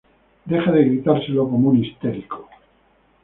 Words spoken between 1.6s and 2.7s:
un histérico